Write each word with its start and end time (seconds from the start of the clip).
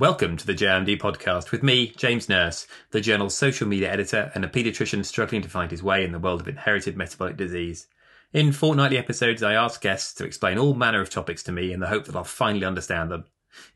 Welcome 0.00 0.36
to 0.36 0.46
the 0.46 0.54
JMD 0.54 1.00
podcast 1.00 1.50
with 1.50 1.64
me, 1.64 1.88
James 1.96 2.28
Nurse, 2.28 2.68
the 2.92 3.00
journal's 3.00 3.34
social 3.34 3.66
media 3.66 3.90
editor 3.90 4.30
and 4.32 4.44
a 4.44 4.48
paediatrician 4.48 5.04
struggling 5.04 5.42
to 5.42 5.48
find 5.48 5.72
his 5.72 5.82
way 5.82 6.04
in 6.04 6.12
the 6.12 6.20
world 6.20 6.40
of 6.40 6.46
inherited 6.46 6.96
metabolic 6.96 7.36
disease. 7.36 7.88
In 8.32 8.52
fortnightly 8.52 8.96
episodes, 8.96 9.42
I 9.42 9.54
ask 9.54 9.80
guests 9.80 10.14
to 10.14 10.24
explain 10.24 10.56
all 10.56 10.74
manner 10.74 11.00
of 11.00 11.10
topics 11.10 11.42
to 11.42 11.52
me 11.52 11.72
in 11.72 11.80
the 11.80 11.88
hope 11.88 12.04
that 12.04 12.14
I'll 12.14 12.22
finally 12.22 12.64
understand 12.64 13.10
them. 13.10 13.24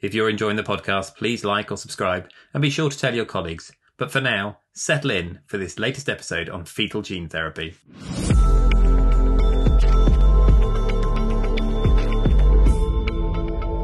If 0.00 0.14
you're 0.14 0.30
enjoying 0.30 0.54
the 0.54 0.62
podcast, 0.62 1.16
please 1.16 1.42
like 1.42 1.72
or 1.72 1.76
subscribe 1.76 2.30
and 2.54 2.62
be 2.62 2.70
sure 2.70 2.88
to 2.88 2.96
tell 2.96 3.16
your 3.16 3.24
colleagues. 3.24 3.72
But 3.96 4.12
for 4.12 4.20
now, 4.20 4.58
settle 4.72 5.10
in 5.10 5.40
for 5.46 5.58
this 5.58 5.76
latest 5.76 6.08
episode 6.08 6.48
on 6.48 6.66
fetal 6.66 7.02
gene 7.02 7.28
therapy. 7.28 7.74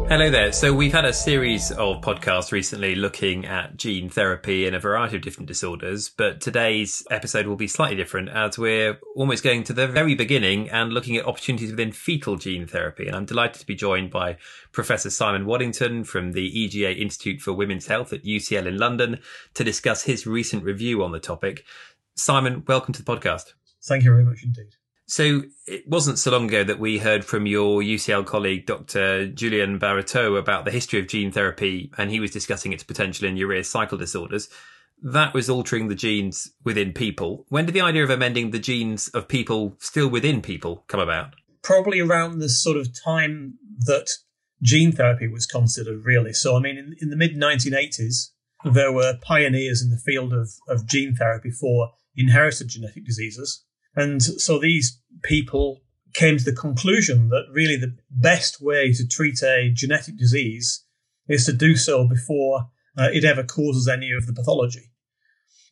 Hello 0.09 0.31
there. 0.31 0.53
So 0.53 0.73
we've 0.73 0.95
had 0.95 1.05
a 1.05 1.13
series 1.13 1.71
of 1.71 2.01
podcasts 2.01 2.51
recently 2.51 2.95
looking 2.95 3.45
at 3.45 3.77
gene 3.77 4.09
therapy 4.09 4.67
in 4.67 4.73
a 4.73 4.81
variety 4.81 5.17
of 5.17 5.23
different 5.23 5.49
disorders, 5.49 6.09
but 6.09 6.41
today's 6.41 7.07
episode 7.11 7.47
will 7.47 7.57
be 7.57 7.69
slightly 7.69 7.97
different 7.97 8.31
as 8.31 8.59
we're 8.59 8.99
almost 9.15 9.45
going 9.45 9.65
to 9.65 9.75
the 9.75 9.87
very 9.87 10.15
beginning 10.15 10.71
and 10.71 10.95
looking 10.95 11.19
at 11.19 11.27
opportunities 11.27 11.73
within 11.73 11.93
fetal 11.93 12.37
gene 12.37 12.67
therapy. 12.67 13.07
And 13.07 13.17
I'm 13.17 13.27
delighted 13.27 13.61
to 13.61 13.67
be 13.67 13.75
joined 13.75 14.11
by 14.11 14.39
Professor 14.73 15.11
Simon 15.11 15.45
Waddington 15.45 16.05
from 16.05 16.33
the 16.33 16.59
EGA 16.59 16.97
Institute 16.97 17.43
for 17.43 17.53
Women's 17.53 17.89
Health 17.89 18.11
at 18.15 18.25
UCL 18.25 18.65
in 18.65 18.79
London 18.79 19.19
to 19.53 19.63
discuss 19.63 20.05
his 20.05 20.27
recent 20.27 20.65
review 20.65 21.05
on 21.05 21.13
the 21.13 21.21
topic. 21.21 21.67
Simon, 22.15 22.65
welcome 22.67 22.95
to 22.95 23.03
the 23.03 23.15
podcast. 23.15 23.53
Thank 23.85 24.05
you 24.05 24.11
very 24.11 24.25
much 24.25 24.43
indeed. 24.43 24.78
So 25.09 25.45
it 25.67 25.89
wasn't 25.89 26.19
so 26.19 26.31
long 26.31 26.49
ago 26.49 26.63
that 26.65 26.79
we 26.79 26.99
heard 26.99 27.25
from 27.25 27.47
your 27.47 27.81
UCL 27.81 28.27
colleague, 28.27 28.67
Dr. 28.67 29.29
Julian 29.29 29.79
Barreto, 29.79 30.37
about 30.37 30.67
the 30.67 30.71
history 30.71 31.01
of 31.01 31.09
gene 31.09 31.33
therapy, 31.33 31.91
and 31.97 32.11
he 32.11 32.21
was 32.21 32.31
discussing 32.31 32.75
its 32.75 32.85
potential 32.85 33.27
in 33.27 33.39
urea 33.39 33.65
cycle 33.65 33.97
disorders. 33.97 34.51
That 35.03 35.33
was 35.33 35.49
altering 35.49 35.89
the 35.89 35.95
genes 35.95 36.51
within 36.63 36.93
people. 36.93 37.47
When 37.49 37.65
did 37.65 37.75
the 37.75 37.81
idea 37.81 38.05
of 38.05 38.11
amending 38.11 38.51
the 38.51 38.59
genes 38.59 39.09
of 39.09 39.29
people 39.29 39.77
still 39.81 40.09
within 40.09 40.43
people 40.43 40.85
come 40.89 41.01
about? 41.01 41.35
Probably 41.63 42.01
around 42.01 42.39
the 42.39 42.51
sort 42.51 42.77
of 42.77 42.89
time 43.03 43.55
that 43.87 44.11
gene 44.61 44.93
therapy 44.93 45.27
was 45.27 45.47
considered, 45.47 46.05
really. 46.05 46.35
So, 46.35 46.55
I 46.55 46.61
mean, 46.61 46.77
in, 46.77 46.95
in 47.01 47.09
the 47.09 47.17
mid 47.17 47.35
1980s, 47.35 48.33
there 48.63 48.93
were 48.93 49.19
pioneers 49.23 49.81
in 49.81 49.89
the 49.89 50.03
field 50.05 50.35
of, 50.35 50.51
of 50.69 50.87
gene 50.87 51.15
therapy 51.15 51.51
for 51.51 51.93
inherited 52.15 52.69
genetic 52.69 53.07
diseases 53.07 53.65
and 53.99 54.23
so 54.23 54.61
these 54.61 55.01
people 55.25 55.81
came 56.15 56.39
to 56.39 56.45
the 56.45 56.53
conclusion 56.53 57.31
that 57.31 57.47
really 57.53 57.77
the 57.77 57.97
best 58.09 58.63
way 58.63 58.93
to 58.93 59.05
treat 59.07 59.43
a 59.43 59.73
genetic 59.75 60.17
disease 60.17 60.85
is 61.29 61.45
to 61.47 61.53
do 61.53 61.75
so 61.75 62.07
before 62.07 62.71
uh, 62.97 63.09
it 63.13 63.25
ever 63.25 63.43
causes 63.43 63.89
any 63.89 64.13
of 64.13 64.27
the 64.27 64.33
pathology. 64.33 64.93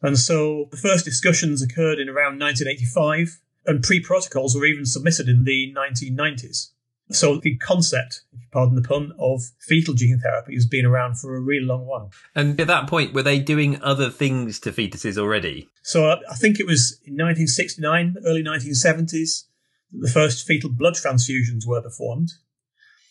And 0.02 0.18
so 0.18 0.66
the 0.72 0.76
first 0.76 1.04
discussions 1.04 1.62
occurred 1.62 2.00
in 2.00 2.08
around 2.08 2.40
1985, 2.40 3.38
and 3.64 3.82
pre 3.82 4.00
protocols 4.00 4.56
were 4.56 4.66
even 4.66 4.86
submitted 4.86 5.28
in 5.28 5.44
the 5.44 5.72
1990s. 5.72 6.72
So 7.10 7.38
the 7.38 7.56
concept, 7.58 8.22
pardon 8.50 8.74
the 8.74 8.82
pun, 8.82 9.12
of 9.18 9.42
fetal 9.60 9.94
gene 9.94 10.18
therapy 10.20 10.54
has 10.54 10.66
been 10.66 10.84
around 10.84 11.18
for 11.18 11.36
a 11.36 11.40
really 11.40 11.64
long 11.64 11.86
while. 11.86 12.10
And 12.34 12.60
at 12.60 12.66
that 12.66 12.88
point, 12.88 13.14
were 13.14 13.22
they 13.22 13.38
doing 13.38 13.80
other 13.82 14.10
things 14.10 14.58
to 14.60 14.72
fetuses 14.72 15.16
already? 15.16 15.68
So 15.82 16.10
I 16.10 16.34
think 16.34 16.58
it 16.58 16.66
was 16.66 17.00
in 17.04 17.14
1969, 17.14 18.16
early 18.26 18.42
1970s, 18.42 19.44
that 19.92 20.00
the 20.00 20.10
first 20.12 20.46
fetal 20.46 20.70
blood 20.70 20.94
transfusions 20.94 21.66
were 21.66 21.80
performed. 21.80 22.32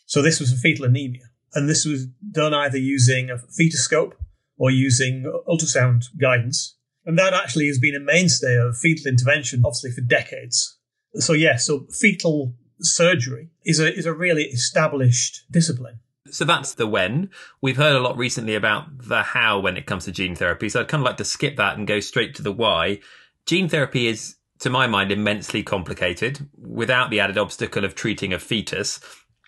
So 0.06 0.22
this 0.22 0.40
was 0.40 0.52
for 0.52 0.60
fetal 0.60 0.86
anemia. 0.86 1.30
And 1.54 1.70
this 1.70 1.86
was 1.86 2.06
done 2.06 2.54
either 2.54 2.78
using 2.78 3.30
a 3.30 3.38
fetoscope 3.38 4.12
or 4.58 4.72
using 4.72 5.24
ultrasound 5.48 6.04
guidance. 6.20 6.78
And 7.06 7.18
that 7.18 7.34
actually 7.34 7.68
has 7.68 7.80
been 7.80 7.96
a 7.96 8.00
mainstay 8.00 8.58
of 8.58 8.78
fetal 8.78 9.08
intervention, 9.08 9.62
obviously, 9.64 9.92
for 9.92 10.02
decades. 10.02 10.78
So, 11.14 11.32
yeah, 11.32 11.56
so 11.56 11.88
fetal 11.98 12.56
surgery 12.80 13.50
is 13.66 13.80
a 13.80 13.94
is 13.94 14.06
a 14.06 14.14
really 14.14 14.44
established 14.44 15.44
discipline. 15.52 16.00
So 16.30 16.44
that's 16.44 16.74
the 16.74 16.88
when. 16.88 17.30
We've 17.62 17.78
heard 17.78 17.96
a 17.96 18.00
lot 18.00 18.18
recently 18.18 18.56
about 18.56 18.86
the 19.08 19.22
how 19.22 19.60
when 19.60 19.78
it 19.78 19.86
comes 19.86 20.06
to 20.06 20.12
gene 20.12 20.36
therapy. 20.36 20.70
So 20.70 20.82
I'd 20.82 20.88
kind 20.88 21.02
of 21.02 21.06
like 21.06 21.18
to 21.18 21.26
skip 21.26 21.56
that 21.58 21.78
and 21.78 21.88
go 21.88 22.00
straight 22.00 22.34
to 22.36 22.42
the 22.42 22.52
why. 22.52 23.00
Gene 23.46 23.70
therapy 23.70 24.08
is, 24.08 24.36
to 24.60 24.72
my 24.72 24.88
mind, 24.88 25.12
immensely 25.12 25.62
complicated 25.62 26.50
without 26.58 27.12
the 27.12 27.20
added 27.20 27.38
obstacle 27.38 27.86
of 27.86 27.94
treating 27.94 28.34
a 28.34 28.40
fetus. 28.40 29.00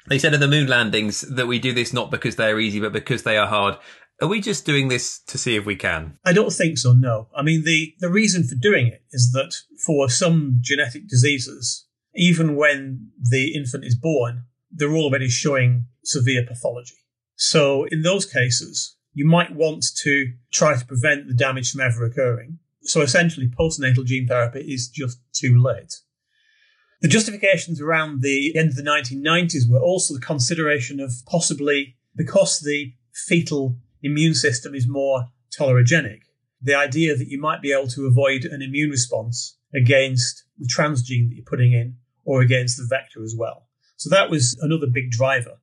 They 0.08 0.20
said 0.20 0.36
at 0.36 0.40
the 0.40 0.48
moon 0.48 0.68
landings 0.68 1.22
that 1.22 1.48
we 1.48 1.58
do 1.58 1.74
this 1.74 1.94
not 1.94 2.12
because 2.12 2.36
they're 2.36 2.60
easy, 2.60 2.80
but 2.80 2.94
because 2.94 3.24
they 3.24 3.38
are 3.38 3.48
hard. 3.48 3.78
Are 4.22 4.28
we 4.28 4.40
just 4.40 4.66
doing 4.66 4.88
this 4.88 5.20
to 5.28 5.38
see 5.38 5.56
if 5.56 5.66
we 5.66 5.76
can? 5.76 6.18
I 6.26 6.34
don't 6.34 6.54
think 6.54 6.78
so, 6.78 6.94
no. 6.94 7.28
I 7.36 7.42
mean, 7.42 7.64
the, 7.64 7.94
the 8.00 8.10
reason 8.10 8.44
for 8.44 8.56
doing 8.56 8.88
it 8.88 9.04
is 9.12 9.32
that 9.34 9.54
for 9.86 10.10
some 10.10 10.60
genetic 10.62 11.08
diseases, 11.08 11.87
even 12.18 12.56
when 12.56 13.12
the 13.22 13.54
infant 13.56 13.86
is 13.86 13.96
born, 13.96 14.44
they're 14.72 14.96
already 14.96 15.30
showing 15.30 15.86
severe 16.04 16.44
pathology. 16.46 16.98
So 17.36 17.86
in 17.92 18.02
those 18.02 18.26
cases, 18.26 18.98
you 19.14 19.26
might 19.26 19.56
want 19.56 19.86
to 19.98 20.34
try 20.52 20.76
to 20.76 20.86
prevent 20.86 21.28
the 21.28 21.36
damage 21.36 21.72
from 21.72 21.82
ever 21.82 22.04
occurring. 22.04 22.58
So 22.82 23.02
essentially, 23.02 23.48
postnatal 23.48 24.06
gene 24.06 24.28
therapy 24.28 24.62
is 24.62 24.90
just 24.90 25.20
too 25.32 25.62
late. 25.62 25.94
The 27.02 27.08
justifications 27.08 27.80
around 27.80 28.22
the 28.22 28.58
end 28.58 28.70
of 28.70 28.76
the 28.76 28.82
1990s 28.82 29.70
were 29.70 29.80
also 29.80 30.16
the 30.16 30.20
consideration 30.20 31.00
of 31.00 31.14
possibly 31.28 31.96
because 32.16 32.60
the 32.60 32.94
fetal 33.14 33.78
immune 34.02 34.34
system 34.34 34.74
is 34.74 34.88
more 34.88 35.28
tolerogenic, 35.58 36.22
the 36.62 36.74
idea 36.74 37.16
that 37.16 37.28
you 37.28 37.40
might 37.40 37.62
be 37.62 37.72
able 37.72 37.88
to 37.90 38.08
avoid 38.08 38.46
an 38.46 38.64
immune 38.64 38.90
response 38.90 39.58
against 39.76 40.44
the 40.58 40.68
transgene 40.68 41.30
that 41.30 41.36
you're 41.36 41.46
putting 41.46 41.74
in 41.74 41.98
or 42.28 42.42
against 42.42 42.78
the 42.78 42.86
vector 42.88 43.24
as 43.24 43.34
well. 43.36 43.68
So 43.96 44.10
that 44.10 44.30
was 44.30 44.56
another 44.62 44.86
big 44.86 45.10
driver. 45.10 45.60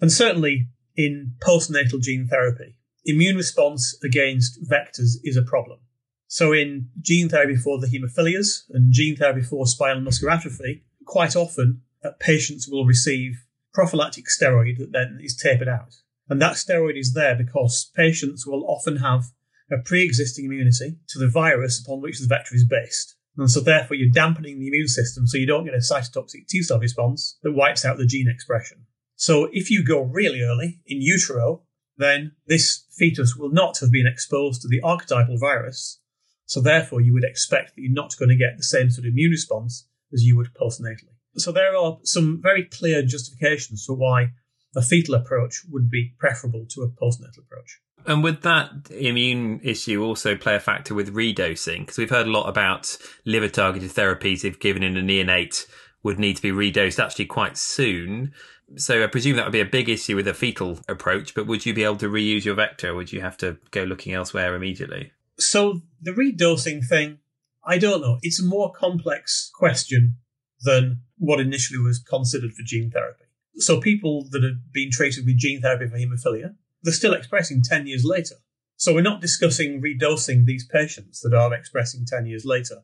And 0.00 0.10
certainly 0.10 0.66
in 0.96 1.34
postnatal 1.40 2.00
gene 2.00 2.26
therapy, 2.26 2.74
immune 3.04 3.36
response 3.36 3.96
against 4.02 4.58
vectors 4.68 5.18
is 5.22 5.36
a 5.36 5.42
problem. 5.42 5.78
So 6.26 6.52
in 6.52 6.88
gene 7.00 7.28
therapy 7.28 7.56
for 7.56 7.78
the 7.78 7.86
hemophilias 7.86 8.62
and 8.70 8.90
gene 8.90 9.16
therapy 9.16 9.42
for 9.42 9.66
spinal 9.66 10.00
muscular 10.00 10.32
atrophy, 10.32 10.82
quite 11.04 11.36
often 11.36 11.82
uh, 12.02 12.12
patients 12.18 12.66
will 12.66 12.86
receive 12.86 13.44
prophylactic 13.74 14.24
steroid 14.26 14.78
that 14.78 14.92
then 14.92 15.20
is 15.22 15.36
tapered 15.36 15.68
out. 15.68 15.94
And 16.28 16.40
that 16.40 16.54
steroid 16.54 16.98
is 16.98 17.12
there 17.12 17.36
because 17.36 17.90
patients 17.94 18.46
will 18.46 18.64
often 18.66 18.96
have 18.96 19.24
a 19.70 19.76
pre-existing 19.76 20.46
immunity 20.46 20.96
to 21.08 21.18
the 21.18 21.28
virus 21.28 21.80
upon 21.80 22.00
which 22.00 22.18
the 22.18 22.26
vector 22.26 22.54
is 22.54 22.64
based. 22.64 23.16
And 23.36 23.50
so 23.50 23.60
therefore 23.60 23.96
you're 23.96 24.10
dampening 24.10 24.58
the 24.58 24.68
immune 24.68 24.88
system 24.88 25.26
so 25.26 25.38
you 25.38 25.46
don't 25.46 25.64
get 25.64 25.74
a 25.74 25.78
cytotoxic 25.78 26.46
T 26.48 26.62
cell 26.62 26.78
response 26.78 27.38
that 27.42 27.52
wipes 27.52 27.84
out 27.84 27.96
the 27.96 28.06
gene 28.06 28.28
expression. 28.28 28.86
So 29.16 29.48
if 29.52 29.70
you 29.70 29.84
go 29.84 30.02
really 30.02 30.42
early 30.42 30.80
in 30.86 31.00
utero, 31.00 31.62
then 31.96 32.32
this 32.46 32.84
fetus 32.96 33.36
will 33.36 33.50
not 33.50 33.78
have 33.78 33.92
been 33.92 34.06
exposed 34.06 34.62
to 34.62 34.68
the 34.68 34.80
archetypal 34.82 35.38
virus. 35.38 36.00
So 36.46 36.60
therefore 36.60 37.00
you 37.00 37.12
would 37.12 37.24
expect 37.24 37.74
that 37.74 37.82
you're 37.82 37.92
not 37.92 38.16
going 38.18 38.28
to 38.28 38.36
get 38.36 38.56
the 38.56 38.64
same 38.64 38.90
sort 38.90 39.06
of 39.06 39.12
immune 39.12 39.30
response 39.30 39.86
as 40.12 40.24
you 40.24 40.36
would 40.36 40.52
postnatally. 40.54 41.14
So 41.36 41.52
there 41.52 41.74
are 41.76 41.98
some 42.02 42.40
very 42.42 42.64
clear 42.64 43.02
justifications 43.02 43.84
for 43.86 43.94
why 43.94 44.32
a 44.76 44.82
fetal 44.82 45.14
approach 45.14 45.62
would 45.70 45.90
be 45.90 46.14
preferable 46.18 46.66
to 46.70 46.82
a 46.82 46.88
postnatal 46.88 47.38
approach. 47.38 47.80
And 48.06 48.22
would 48.24 48.42
that 48.42 48.90
immune 48.90 49.60
issue 49.62 50.02
also 50.02 50.36
play 50.36 50.56
a 50.56 50.60
factor 50.60 50.94
with 50.94 51.14
redosing? 51.14 51.80
Because 51.80 51.98
we've 51.98 52.10
heard 52.10 52.26
a 52.26 52.32
lot 52.32 52.48
about 52.48 52.96
liver 53.24 53.48
targeted 53.48 53.90
therapies 53.90 54.44
if 54.44 54.58
given 54.58 54.82
in 54.82 54.96
a 54.96 55.00
neonate 55.00 55.66
would 56.02 56.18
need 56.18 56.36
to 56.36 56.42
be 56.42 56.50
redosed 56.50 57.02
actually 57.02 57.26
quite 57.26 57.56
soon. 57.56 58.32
So 58.76 59.04
I 59.04 59.06
presume 59.06 59.36
that 59.36 59.44
would 59.44 59.52
be 59.52 59.60
a 59.60 59.66
big 59.66 59.88
issue 59.88 60.16
with 60.16 60.26
a 60.26 60.34
fetal 60.34 60.80
approach, 60.88 61.34
but 61.34 61.46
would 61.46 61.64
you 61.64 61.74
be 61.74 61.84
able 61.84 61.96
to 61.96 62.08
reuse 62.08 62.44
your 62.44 62.54
vector 62.54 62.90
or 62.90 62.94
would 62.94 63.12
you 63.12 63.20
have 63.20 63.36
to 63.38 63.58
go 63.70 63.84
looking 63.84 64.14
elsewhere 64.14 64.54
immediately? 64.54 65.12
So 65.38 65.82
the 66.00 66.12
redosing 66.12 66.84
thing, 66.84 67.18
I 67.64 67.78
don't 67.78 68.00
know. 68.00 68.18
It's 68.22 68.40
a 68.40 68.44
more 68.44 68.72
complex 68.72 69.50
question 69.54 70.16
than 70.62 71.02
what 71.18 71.40
initially 71.40 71.78
was 71.78 71.98
considered 71.98 72.52
for 72.52 72.62
gene 72.64 72.90
therapy. 72.90 73.24
So 73.56 73.80
people 73.80 74.26
that 74.30 74.42
have 74.42 74.72
been 74.72 74.90
treated 74.90 75.26
with 75.26 75.36
gene 75.36 75.60
therapy 75.60 75.86
for 75.86 75.96
haemophilia, 75.96 76.54
they're 76.82 76.92
still 76.92 77.14
expressing 77.14 77.62
10 77.62 77.86
years 77.86 78.04
later. 78.04 78.36
So 78.76 78.94
we're 78.94 79.02
not 79.02 79.20
discussing 79.20 79.80
redosing 79.80 80.44
these 80.44 80.66
patients 80.66 81.20
that 81.20 81.34
are 81.34 81.54
expressing 81.54 82.04
10 82.04 82.26
years 82.26 82.44
later. 82.44 82.82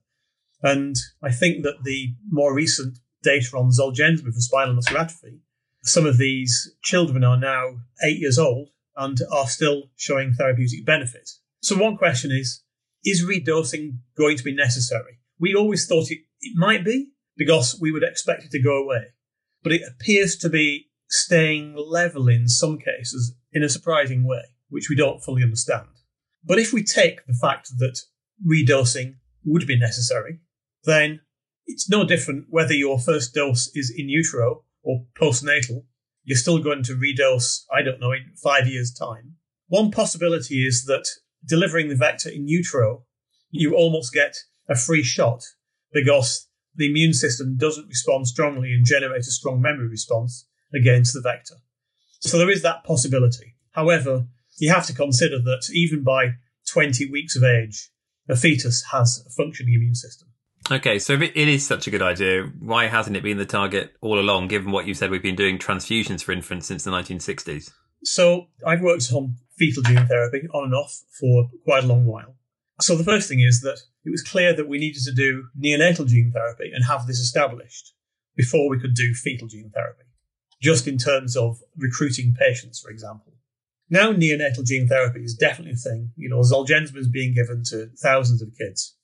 And 0.62 0.96
I 1.22 1.32
think 1.32 1.64
that 1.64 1.82
the 1.84 2.14
more 2.30 2.54
recent 2.54 2.98
data 3.22 3.56
on 3.56 3.70
Zolgensma 3.70 4.32
for 4.32 4.40
spinal 4.40 4.74
muscular 4.74 5.02
atrophy, 5.02 5.40
some 5.82 6.06
of 6.06 6.18
these 6.18 6.72
children 6.82 7.24
are 7.24 7.38
now 7.38 7.78
eight 8.02 8.18
years 8.18 8.38
old 8.38 8.68
and 8.96 9.18
are 9.32 9.48
still 9.48 9.84
showing 9.96 10.34
therapeutic 10.34 10.84
benefit. 10.84 11.30
So 11.62 11.76
one 11.76 11.96
question 11.96 12.30
is, 12.30 12.62
is 13.04 13.24
redosing 13.24 13.98
going 14.16 14.36
to 14.36 14.44
be 14.44 14.54
necessary? 14.54 15.18
We 15.38 15.54
always 15.54 15.86
thought 15.86 16.10
it, 16.10 16.20
it 16.40 16.56
might 16.56 16.84
be 16.84 17.12
because 17.36 17.78
we 17.80 17.92
would 17.92 18.02
expect 18.02 18.44
it 18.44 18.50
to 18.50 18.62
go 18.62 18.82
away, 18.82 19.06
but 19.62 19.72
it 19.72 19.82
appears 19.88 20.36
to 20.38 20.48
be 20.48 20.90
staying 21.08 21.74
level 21.76 22.28
in 22.28 22.48
some 22.48 22.78
cases 22.78 23.34
in 23.58 23.64
a 23.64 23.68
surprising 23.68 24.24
way. 24.24 24.44
which 24.70 24.88
we 24.88 24.96
don't 24.96 25.22
fully 25.22 25.42
understand. 25.42 25.88
But 26.44 26.58
if 26.58 26.72
we 26.72 26.82
take 26.84 27.26
the 27.26 27.32
fact 27.32 27.70
that 27.78 28.00
redosing 28.46 29.14
would 29.44 29.66
be 29.66 29.78
necessary, 29.78 30.40
then 30.84 31.20
it's 31.66 31.88
no 31.88 32.04
different 32.04 32.46
whether 32.48 32.74
your 32.74 32.98
first 32.98 33.34
dose 33.34 33.70
is 33.74 33.92
in 33.96 34.08
utero 34.08 34.64
or 34.82 35.04
postnatal. 35.20 35.84
You're 36.24 36.36
still 36.36 36.58
going 36.58 36.82
to 36.84 36.94
redose, 36.94 37.62
I 37.74 37.82
don't 37.82 38.00
know, 38.00 38.12
in 38.12 38.34
five 38.42 38.66
years' 38.66 38.92
time. 38.92 39.36
One 39.68 39.90
possibility 39.90 40.66
is 40.66 40.84
that 40.84 41.06
delivering 41.46 41.88
the 41.88 41.96
vector 41.96 42.28
in 42.28 42.46
utero, 42.46 43.04
you 43.50 43.74
almost 43.74 44.12
get 44.12 44.36
a 44.68 44.76
free 44.76 45.02
shot 45.02 45.42
because 45.92 46.46
the 46.74 46.88
immune 46.88 47.14
system 47.14 47.56
doesn't 47.56 47.88
respond 47.88 48.28
strongly 48.28 48.72
and 48.72 48.84
generate 48.84 49.26
a 49.26 49.32
strong 49.32 49.60
memory 49.60 49.88
response 49.88 50.46
against 50.74 51.14
the 51.14 51.22
vector. 51.22 51.56
So 52.20 52.38
there 52.38 52.50
is 52.50 52.62
that 52.62 52.84
possibility. 52.84 53.54
However, 53.72 54.26
you 54.58 54.72
have 54.72 54.86
to 54.86 54.94
consider 54.94 55.38
that 55.38 55.68
even 55.72 56.02
by 56.02 56.32
20 56.72 57.10
weeks 57.10 57.36
of 57.36 57.44
age, 57.44 57.90
a 58.28 58.36
fetus 58.36 58.84
has 58.92 59.24
a 59.26 59.30
functioning 59.30 59.74
immune 59.74 59.94
system. 59.94 60.28
Okay, 60.70 60.98
so 60.98 61.14
if 61.14 61.22
it, 61.22 61.36
is 61.36 61.66
such 61.66 61.86
a 61.86 61.90
good 61.90 62.02
idea, 62.02 62.42
why 62.58 62.88
hasn't 62.88 63.16
it 63.16 63.22
been 63.22 63.38
the 63.38 63.46
target 63.46 63.94
all 64.02 64.18
along, 64.18 64.48
given 64.48 64.70
what 64.70 64.86
you 64.86 64.92
said 64.92 65.10
we've 65.10 65.22
been 65.22 65.36
doing 65.36 65.58
transfusions 65.58 66.22
for 66.22 66.32
infants 66.32 66.66
since 66.66 66.84
the 66.84 66.90
1960s? 66.90 67.70
So 68.04 68.48
I've 68.66 68.82
worked 68.82 69.10
on 69.12 69.36
fetal 69.58 69.82
gene 69.82 70.06
therapy 70.06 70.46
on 70.52 70.64
and 70.64 70.74
off 70.74 71.00
for 71.18 71.48
quite 71.64 71.84
a 71.84 71.86
long 71.86 72.04
while. 72.04 72.34
So 72.80 72.96
the 72.96 73.04
first 73.04 73.28
thing 73.28 73.40
is 73.40 73.60
that 73.62 73.78
it 74.04 74.10
was 74.10 74.22
clear 74.22 74.54
that 74.54 74.68
we 74.68 74.78
needed 74.78 75.02
to 75.04 75.12
do 75.12 75.44
neonatal 75.58 76.06
gene 76.06 76.32
therapy 76.32 76.70
and 76.72 76.84
have 76.84 77.06
this 77.06 77.18
established 77.18 77.94
before 78.36 78.68
we 78.68 78.78
could 78.78 78.94
do 78.94 79.14
fetal 79.14 79.48
gene 79.48 79.70
therapy, 79.74 80.04
just 80.60 80.86
in 80.86 80.98
terms 80.98 81.36
of 81.36 81.58
recruiting 81.76 82.34
patients, 82.38 82.80
for 82.80 82.90
example. 82.90 83.32
Now 83.90 84.12
neonatal 84.12 84.66
gene 84.66 84.88
therapy 84.88 85.20
is 85.20 85.34
definitely 85.34 85.72
a 85.72 85.76
thing. 85.76 86.12
You 86.16 86.28
know, 86.28 86.40
Zolgensma 86.40 86.98
is 86.98 87.08
being 87.08 87.34
given 87.34 87.62
to 87.70 87.90
thousands 88.02 88.42
of 88.42 88.50
kids. 88.58 88.96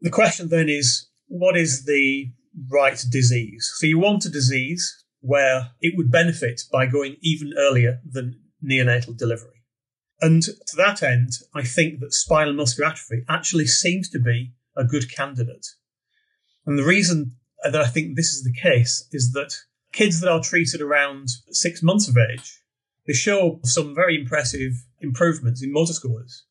The 0.00 0.10
question 0.10 0.48
then 0.48 0.68
is, 0.68 1.08
what 1.26 1.56
is 1.56 1.84
the 1.84 2.30
right 2.70 3.02
disease? 3.10 3.72
So 3.76 3.86
you 3.86 3.98
want 3.98 4.24
a 4.24 4.30
disease 4.30 5.04
where 5.20 5.70
it 5.80 5.94
would 5.96 6.10
benefit 6.10 6.62
by 6.72 6.86
going 6.86 7.16
even 7.20 7.52
earlier 7.58 8.00
than 8.08 8.40
neonatal 8.64 9.16
delivery. 9.16 9.64
And 10.20 10.42
to 10.42 10.76
that 10.76 11.02
end, 11.02 11.30
I 11.54 11.62
think 11.62 12.00
that 12.00 12.12
spinal 12.12 12.54
muscular 12.54 12.90
atrophy 12.90 13.24
actually 13.28 13.66
seems 13.66 14.08
to 14.10 14.18
be 14.18 14.52
a 14.76 14.84
good 14.84 15.12
candidate. 15.14 15.66
And 16.66 16.78
the 16.78 16.84
reason 16.84 17.36
that 17.64 17.80
I 17.80 17.86
think 17.86 18.14
this 18.14 18.32
is 18.32 18.44
the 18.44 18.52
case 18.52 19.08
is 19.12 19.32
that 19.32 19.54
kids 19.92 20.20
that 20.20 20.30
are 20.30 20.42
treated 20.42 20.80
around 20.80 21.28
six 21.50 21.82
months 21.82 22.08
of 22.08 22.16
age, 22.16 22.62
they 23.06 23.12
show 23.12 23.60
some 23.64 23.94
very 23.94 24.18
impressive 24.20 24.72
improvements 25.00 25.62
in 25.62 25.72
motor 25.72 25.92
scores. 25.92 26.44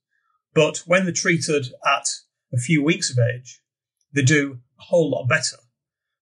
But 0.53 0.83
when 0.85 1.03
they're 1.03 1.13
treated 1.13 1.67
at 1.85 2.07
a 2.53 2.57
few 2.57 2.83
weeks 2.83 3.11
of 3.11 3.19
age, 3.19 3.61
they 4.13 4.23
do 4.23 4.59
a 4.79 4.83
whole 4.83 5.11
lot 5.11 5.27
better. 5.27 5.57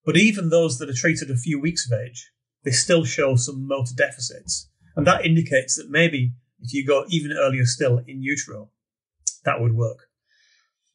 But 0.05 0.17
even 0.17 0.49
those 0.49 0.77
that 0.77 0.89
are 0.89 0.93
treated 0.93 1.31
a 1.31 1.37
few 1.37 1.59
weeks 1.59 1.89
of 1.89 1.97
age, 1.97 2.31
they 2.63 2.71
still 2.71 3.05
show 3.05 3.35
some 3.35 3.67
motor 3.67 3.93
deficits. 3.95 4.69
And 4.95 5.07
that 5.07 5.25
indicates 5.25 5.75
that 5.75 5.89
maybe 5.89 6.33
if 6.61 6.73
you 6.73 6.85
go 6.85 7.05
even 7.09 7.31
earlier 7.31 7.65
still 7.65 7.99
in 7.99 8.21
utero, 8.21 8.69
that 9.45 9.61
would 9.61 9.75
work. 9.75 10.09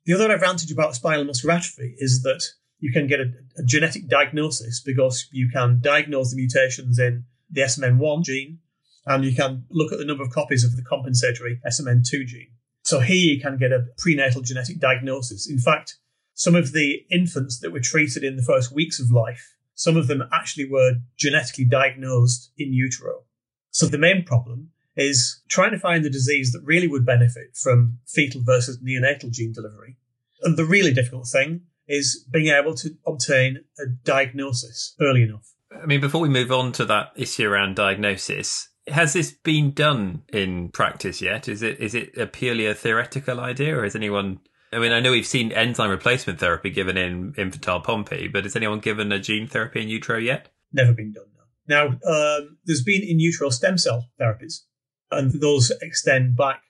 The 0.05 0.15
other 0.15 0.33
advantage 0.33 0.73
about 0.73 0.95
spinal 0.95 1.25
muscular 1.25 1.55
atrophy 1.55 1.95
is 1.99 2.23
that 2.23 2.43
you 2.81 2.93
can 2.93 3.07
get 3.07 3.21
a, 3.21 3.33
a 3.57 3.63
genetic 3.65 4.09
diagnosis 4.09 4.81
because 4.81 5.29
you 5.31 5.49
can 5.53 5.81
diagnose 5.81 6.31
the 6.31 6.37
mutations 6.37 6.99
in 6.99 7.25
the 7.51 7.61
SMN1 7.63 8.25
gene 8.25 8.59
and 9.07 9.25
you 9.25 9.35
can 9.35 9.65
look 9.71 9.93
at 9.93 9.99
the 9.99 10.05
number 10.05 10.23
of 10.23 10.31
copies 10.31 10.65
of 10.65 10.77
the 10.77 10.83
compensatory 10.83 11.61
SMN2 11.67 12.27
gene. 12.27 12.53
So 12.83 13.01
here 13.01 13.35
you 13.35 13.41
can 13.41 13.59
get 13.59 13.73
a 13.73 13.87
prenatal 13.99 14.43
genetic 14.43 14.79
diagnosis. 14.81 15.49
In 15.49 15.59
fact, 15.59 15.97
some 16.35 16.55
of 16.55 16.73
the 16.73 17.05
infants 17.11 17.61
that 17.61 17.73
were 17.73 17.81
treated 17.81 18.25
in 18.25 18.37
the 18.37 18.43
first 18.43 18.73
weeks 18.73 18.99
of 18.99 19.11
life, 19.11 19.55
some 19.75 19.97
of 19.97 20.07
them 20.07 20.23
actually 20.33 20.69
were 20.69 20.95
genetically 21.17 21.65
diagnosed 21.65 22.51
in 22.57 22.73
utero. 22.73 23.25
So 23.71 23.87
the 23.87 23.99
main 23.99 24.25
problem 24.25 24.71
is 24.97 25.43
trying 25.49 25.71
to 25.73 25.79
find 25.79 26.05
the 26.05 26.11
disease 26.11 26.53
that 26.53 26.63
really 26.65 26.89
would 26.89 27.07
benefit 27.07 27.57
from 27.57 27.99
fetal 28.07 28.43
versus 28.45 28.79
neonatal 28.79 29.31
gene 29.31 29.53
delivery. 29.53 29.97
And 30.43 30.57
the 30.57 30.65
really 30.65 30.93
difficult 30.93 31.29
thing 31.29 31.63
is 31.91 32.25
being 32.31 32.47
able 32.47 32.75
to 32.77 32.91
obtain 33.05 33.59
a 33.79 33.83
diagnosis 34.05 34.95
early 35.01 35.25
enough. 35.25 35.53
I 35.71 35.87
mean, 35.87 36.01
before 36.01 36.21
we 36.21 36.29
move 36.29 36.53
on 36.53 36.73
to 36.73 36.85
that 36.87 37.13
issue 37.17 37.49
around 37.49 37.75
diagnosis, 37.75 38.69
has 38.87 39.13
this 39.13 39.33
been 39.33 39.73
done 39.73 40.23
in 40.33 40.69
practice 40.71 41.21
yet? 41.21 41.49
Is 41.49 41.63
it 41.63 41.79
is 41.81 41.95
it 41.95 42.17
a 42.17 42.27
purely 42.27 42.67
a 42.67 42.75
theoretical 42.75 43.41
idea, 43.41 43.77
or 43.77 43.85
has 43.85 43.97
anyone? 43.97 44.39
I 44.73 44.79
mean, 44.79 44.93
I 44.93 45.01
know 45.01 45.11
we've 45.11 45.27
seen 45.27 45.51
enzyme 45.51 45.91
replacement 45.91 46.39
therapy 46.39 46.71
given 46.71 46.97
in 46.97 47.35
infantile 47.37 47.81
Pompe, 47.81 48.29
but 48.29 48.45
has 48.45 48.55
anyone 48.55 48.79
given 48.79 49.11
a 49.11 49.19
gene 49.19 49.49
therapy 49.49 49.83
in 49.83 49.89
utero 49.89 50.19
yet? 50.19 50.49
Never 50.73 50.93
been 50.93 51.13
done. 51.13 51.25
No. 51.69 51.77
Now, 51.77 51.87
um, 52.09 52.59
there's 52.65 52.85
been 52.85 53.03
in 53.03 53.19
utero 53.19 53.51
stem 53.51 53.79
cell 53.79 54.07
therapies, 54.21 54.61
and 55.11 55.41
those 55.41 55.73
extend 55.83 56.37
back 56.37 56.63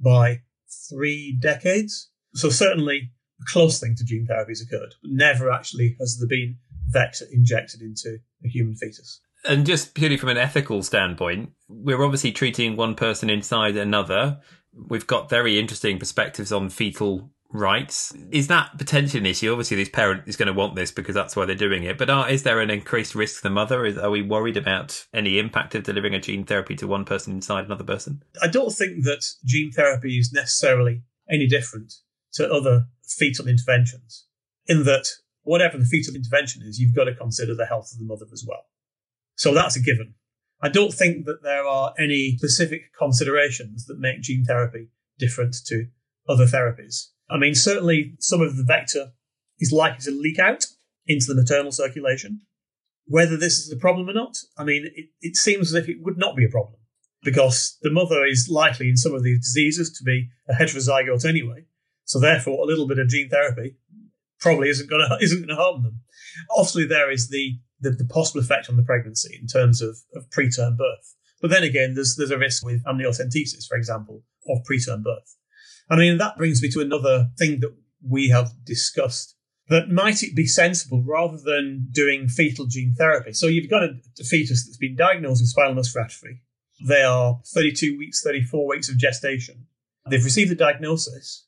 by 0.00 0.42
three 0.88 1.36
decades. 1.40 2.10
So 2.34 2.48
certainly, 2.50 3.12
a 3.40 3.44
close 3.44 3.80
thing 3.80 3.94
to 3.96 4.04
gene 4.04 4.26
therapy 4.26 4.52
has 4.52 4.60
occurred, 4.60 4.94
but 5.02 5.10
never 5.10 5.50
actually 5.50 5.96
has 6.00 6.18
there 6.18 6.28
been 6.28 6.56
vector 6.88 7.26
injected 7.30 7.82
into 7.82 8.18
a 8.44 8.48
human 8.48 8.74
fetus. 8.74 9.20
And 9.46 9.64
just 9.64 9.94
purely 9.94 10.16
from 10.16 10.30
an 10.30 10.36
ethical 10.36 10.82
standpoint, 10.82 11.50
we're 11.68 12.02
obviously 12.02 12.32
treating 12.32 12.76
one 12.76 12.94
person 12.94 13.30
inside 13.30 13.76
another. 13.76 14.40
We've 14.72 15.06
got 15.06 15.30
very 15.30 15.58
interesting 15.58 15.98
perspectives 15.98 16.52
on 16.52 16.70
fetal 16.70 17.30
rights. 17.50 18.14
Is 18.30 18.48
that 18.48 18.76
potentially 18.76 19.20
an 19.20 19.26
issue? 19.26 19.50
Obviously, 19.50 19.76
this 19.76 19.88
parent 19.88 20.24
is 20.26 20.36
going 20.36 20.48
to 20.48 20.52
want 20.52 20.74
this 20.74 20.90
because 20.90 21.14
that's 21.14 21.34
why 21.34 21.44
they're 21.44 21.54
doing 21.54 21.84
it. 21.84 21.98
But 21.98 22.10
are, 22.10 22.28
is 22.28 22.42
there 22.42 22.60
an 22.60 22.70
increased 22.70 23.14
risk 23.14 23.36
to 23.36 23.42
the 23.44 23.50
mother? 23.50 23.86
Is, 23.86 23.96
are 23.96 24.10
we 24.10 24.22
worried 24.22 24.56
about 24.56 25.06
any 25.14 25.38
impact 25.38 25.74
of 25.74 25.84
delivering 25.84 26.14
a 26.14 26.20
gene 26.20 26.44
therapy 26.44 26.74
to 26.76 26.86
one 26.86 27.04
person 27.04 27.32
inside 27.32 27.64
another 27.64 27.84
person? 27.84 28.22
I 28.42 28.48
don't 28.48 28.72
think 28.72 29.04
that 29.04 29.24
gene 29.44 29.70
therapy 29.70 30.18
is 30.18 30.32
necessarily 30.32 31.02
any 31.30 31.46
different 31.46 31.94
to 32.38 32.50
other 32.50 32.86
fetal 33.06 33.46
interventions, 33.46 34.26
in 34.66 34.84
that 34.84 35.06
whatever 35.42 35.78
the 35.78 35.84
fetal 35.84 36.14
intervention 36.14 36.62
is, 36.62 36.78
you've 36.78 36.96
got 36.96 37.04
to 37.04 37.14
consider 37.14 37.54
the 37.54 37.66
health 37.66 37.90
of 37.92 37.98
the 37.98 38.04
mother 38.04 38.26
as 38.32 38.44
well. 38.46 38.64
So 39.36 39.54
that's 39.54 39.76
a 39.76 39.82
given. 39.82 40.14
I 40.60 40.68
don't 40.68 40.92
think 40.92 41.26
that 41.26 41.42
there 41.42 41.64
are 41.64 41.94
any 41.98 42.36
specific 42.38 42.92
considerations 42.98 43.86
that 43.86 44.00
make 44.00 44.22
gene 44.22 44.44
therapy 44.44 44.88
different 45.18 45.56
to 45.66 45.86
other 46.28 46.46
therapies. 46.46 47.08
I 47.30 47.38
mean, 47.38 47.54
certainly 47.54 48.14
some 48.18 48.40
of 48.40 48.56
the 48.56 48.64
vector 48.64 49.12
is 49.58 49.72
likely 49.72 50.00
to 50.04 50.10
leak 50.10 50.38
out 50.38 50.66
into 51.06 51.26
the 51.28 51.34
maternal 51.34 51.72
circulation. 51.72 52.42
Whether 53.06 53.36
this 53.36 53.58
is 53.58 53.72
a 53.72 53.76
problem 53.76 54.08
or 54.08 54.14
not, 54.14 54.36
I 54.56 54.64
mean, 54.64 54.90
it, 54.94 55.06
it 55.20 55.36
seems 55.36 55.72
as 55.72 55.74
if 55.74 55.88
it 55.88 56.02
would 56.02 56.18
not 56.18 56.36
be 56.36 56.44
a 56.44 56.50
problem 56.50 56.80
because 57.22 57.78
the 57.82 57.90
mother 57.90 58.24
is 58.24 58.48
likely 58.50 58.88
in 58.88 58.96
some 58.96 59.14
of 59.14 59.22
these 59.22 59.38
diseases 59.38 59.92
to 59.98 60.04
be 60.04 60.28
a 60.48 60.54
heterozygote 60.54 61.24
anyway. 61.24 61.64
So 62.08 62.18
therefore, 62.18 62.64
a 62.64 62.66
little 62.66 62.88
bit 62.88 62.98
of 62.98 63.08
gene 63.08 63.28
therapy 63.28 63.76
probably 64.40 64.70
isn't 64.70 64.88
going 64.88 65.06
to 65.08 65.18
isn't 65.22 65.38
going 65.38 65.56
to 65.56 65.62
harm 65.62 65.82
them. 65.82 66.00
Obviously, 66.56 66.86
there 66.86 67.10
is 67.10 67.28
the, 67.28 67.58
the, 67.80 67.90
the 67.90 68.06
possible 68.06 68.40
effect 68.40 68.68
on 68.68 68.76
the 68.76 68.82
pregnancy 68.82 69.38
in 69.40 69.46
terms 69.46 69.82
of, 69.82 69.98
of 70.14 70.28
preterm 70.30 70.76
birth. 70.76 71.14
But 71.40 71.50
then 71.50 71.62
again, 71.62 71.94
there's 71.94 72.16
there's 72.16 72.30
a 72.30 72.38
risk 72.38 72.64
with 72.64 72.82
amniocentesis, 72.84 73.68
for 73.68 73.76
example, 73.76 74.22
of 74.48 74.64
preterm 74.68 75.04
birth. 75.04 75.36
I 75.90 75.96
mean, 75.96 76.16
that 76.18 76.38
brings 76.38 76.62
me 76.62 76.70
to 76.70 76.80
another 76.80 77.28
thing 77.38 77.60
that 77.60 77.74
we 78.02 78.30
have 78.30 78.52
discussed. 78.64 79.36
That 79.68 79.90
might 79.90 80.22
it 80.22 80.34
be 80.34 80.46
sensible 80.46 81.04
rather 81.06 81.36
than 81.36 81.88
doing 81.90 82.28
fetal 82.28 82.64
gene 82.66 82.94
therapy? 82.96 83.34
So 83.34 83.48
you've 83.48 83.68
got 83.68 83.82
a, 83.82 83.90
a 84.18 84.24
fetus 84.24 84.64
that's 84.64 84.78
been 84.78 84.96
diagnosed 84.96 85.42
with 85.42 85.50
spinal 85.50 85.74
muscular 85.74 86.06
atrophy. 86.06 86.40
They 86.86 87.02
are 87.02 87.40
32 87.54 87.98
weeks, 87.98 88.22
34 88.22 88.66
weeks 88.66 88.88
of 88.88 88.96
gestation. 88.96 89.66
They've 90.08 90.24
received 90.24 90.50
the 90.50 90.54
diagnosis, 90.54 91.47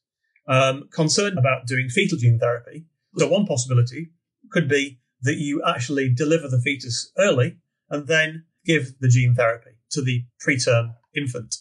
um, 0.51 0.89
concerned 0.93 1.39
about 1.39 1.67
doing 1.67 1.89
fetal 1.89 2.19
gene 2.19 2.39
therapy. 2.39 2.85
So 3.17 3.29
one 3.29 3.47
possibility 3.47 4.11
could 4.51 4.69
be 4.69 4.99
that 5.23 5.37
you 5.37 5.63
actually 5.65 6.13
deliver 6.13 6.49
the 6.49 6.61
fetus 6.61 7.13
early 7.17 7.59
and 7.89 8.09
then 8.09 8.45
give 8.67 8.99
the 9.01 9.09
gene 9.09 9.35
therapy 9.35 9.71
to 9.91 10.03
the 10.03 10.25
preterm 10.45 10.95
infant. 11.17 11.55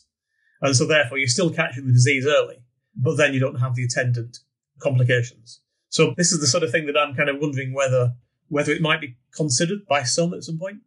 And 0.62 0.75
so 0.75 0.86
therefore 0.88 1.19
you're 1.19 1.27
still 1.27 1.51
catching 1.51 1.86
the 1.86 1.93
disease 1.93 2.25
early, 2.25 2.63
but 2.96 3.15
then 3.15 3.34
you 3.34 3.39
don't 3.39 3.60
have 3.60 3.75
the 3.75 3.84
attendant 3.84 4.39
complications. 4.79 5.62
So 5.89 6.13
this 6.17 6.31
is 6.31 6.41
the 6.41 6.48
sort 6.48 6.63
of 6.63 6.72
thing 6.72 6.88
that 6.88 6.98
I'm 6.98 7.15
kind 7.15 7.29
of 7.29 7.38
wondering 7.39 7.74
whether 7.74 8.13
whether 8.48 8.72
it 8.72 8.81
might 8.81 9.00
be 9.00 9.15
considered 9.36 9.86
by 9.88 10.01
some 10.01 10.34
at 10.34 10.43
some 10.43 10.58
point. 10.58 10.79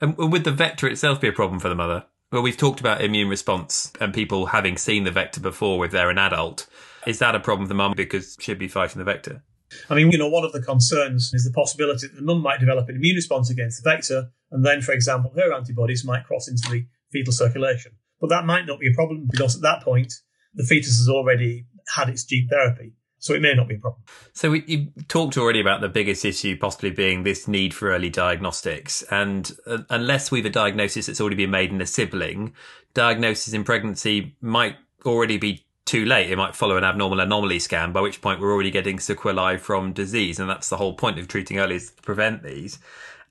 And 0.00 0.16
would 0.16 0.44
the 0.44 0.50
vector 0.50 0.88
itself 0.88 1.20
be 1.20 1.28
a 1.28 1.32
problem 1.32 1.60
for 1.60 1.68
the 1.68 1.74
mother? 1.74 2.06
Well, 2.32 2.40
we've 2.40 2.56
talked 2.56 2.80
about 2.80 3.04
immune 3.04 3.28
response 3.28 3.92
and 4.00 4.14
people 4.14 4.46
having 4.46 4.78
seen 4.78 5.04
the 5.04 5.10
vector 5.10 5.38
before 5.38 5.84
if 5.84 5.92
they're 5.92 6.08
an 6.08 6.16
adult. 6.16 6.66
Is 7.06 7.18
that 7.18 7.34
a 7.34 7.40
problem 7.40 7.66
for 7.66 7.68
the 7.68 7.74
mum 7.74 7.92
because 7.94 8.38
she'd 8.40 8.58
be 8.58 8.68
fighting 8.68 8.98
the 8.98 9.04
vector? 9.04 9.44
I 9.90 9.94
mean, 9.94 10.10
you 10.10 10.16
know, 10.16 10.28
one 10.28 10.44
of 10.44 10.52
the 10.52 10.62
concerns 10.62 11.30
is 11.34 11.44
the 11.44 11.52
possibility 11.52 12.06
that 12.06 12.16
the 12.16 12.22
mum 12.22 12.40
might 12.40 12.58
develop 12.58 12.88
an 12.88 12.96
immune 12.96 13.16
response 13.16 13.50
against 13.50 13.82
the 13.82 13.90
vector, 13.90 14.30
and 14.50 14.64
then, 14.64 14.80
for 14.80 14.92
example, 14.92 15.30
her 15.36 15.52
antibodies 15.52 16.06
might 16.06 16.24
cross 16.24 16.48
into 16.48 16.70
the 16.70 16.86
fetal 17.10 17.34
circulation. 17.34 17.92
But 18.18 18.30
that 18.30 18.46
might 18.46 18.66
not 18.66 18.80
be 18.80 18.88
a 18.90 18.94
problem 18.94 19.28
because 19.30 19.56
at 19.56 19.62
that 19.62 19.82
point, 19.82 20.14
the 20.54 20.64
fetus 20.64 20.98
has 20.98 21.08
already 21.10 21.66
had 21.94 22.08
its 22.08 22.24
gene 22.24 22.48
therapy. 22.48 22.94
So 23.22 23.34
it 23.34 23.40
may 23.40 23.54
not 23.54 23.68
be 23.68 23.76
a 23.76 23.78
problem. 23.78 24.02
So 24.32 24.50
we, 24.50 24.64
you 24.66 24.88
talked 25.06 25.38
already 25.38 25.60
about 25.60 25.80
the 25.80 25.88
biggest 25.88 26.24
issue 26.24 26.56
possibly 26.58 26.90
being 26.90 27.22
this 27.22 27.46
need 27.46 27.72
for 27.72 27.92
early 27.92 28.10
diagnostics. 28.10 29.04
And 29.12 29.48
uh, 29.64 29.78
unless 29.90 30.32
we've 30.32 30.44
a 30.44 30.50
diagnosis 30.50 31.06
that's 31.06 31.20
already 31.20 31.36
been 31.36 31.52
made 31.52 31.70
in 31.70 31.80
a 31.80 31.86
sibling, 31.86 32.52
diagnosis 32.94 33.54
in 33.54 33.62
pregnancy 33.62 34.34
might 34.40 34.74
already 35.06 35.38
be 35.38 35.64
too 35.84 36.04
late. 36.04 36.32
It 36.32 36.36
might 36.36 36.56
follow 36.56 36.76
an 36.76 36.82
abnormal 36.82 37.20
anomaly 37.20 37.60
scan, 37.60 37.92
by 37.92 38.00
which 38.00 38.20
point 38.20 38.40
we're 38.40 38.52
already 38.52 38.72
getting 38.72 38.98
sequelae 38.98 39.56
from 39.56 39.92
disease. 39.92 40.40
And 40.40 40.50
that's 40.50 40.68
the 40.68 40.78
whole 40.78 40.94
point 40.94 41.20
of 41.20 41.28
treating 41.28 41.60
early 41.60 41.76
is 41.76 41.92
to 41.92 42.02
prevent 42.02 42.42
these. 42.42 42.80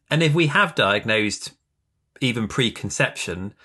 And 0.09 0.23
if 0.23 0.33
we 0.33 0.47
have 0.47 0.73
diagnosed 0.73 1.51
even 2.21 2.47
preconception, 2.47 3.55